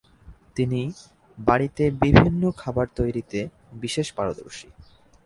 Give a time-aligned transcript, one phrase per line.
[0.55, 0.81] তিনি
[1.37, 3.39] বাড়িতে বিভিন্ন খাবার তৈরীতে
[3.81, 4.67] বিশেষ পারদর্শী।